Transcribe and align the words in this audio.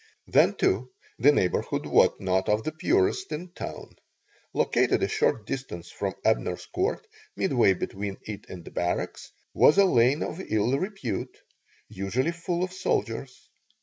Then, 0.25 0.55
too, 0.55 0.89
the 1.19 1.31
neighborhood 1.31 1.85
was 1.85 2.09
not 2.19 2.49
of 2.49 2.63
the 2.63 2.71
purest 2.71 3.31
in 3.31 3.49
town. 3.49 3.97
Located 4.51 5.03
a 5.03 5.07
short 5.07 5.45
distance 5.45 5.91
from 5.91 6.15
Abner's 6.25 6.65
Court, 6.65 7.05
midway 7.35 7.75
between 7.75 8.17
it 8.23 8.47
and 8.49 8.65
the 8.65 8.71
barracks, 8.71 9.31
was 9.53 9.77
a 9.77 9.85
lane 9.85 10.23
of 10.23 10.41
ill 10.49 10.79
repute, 10.79 11.37
usually 11.87 12.31
full 12.31 12.63
of 12.63 12.73
soldiers. 12.73 13.47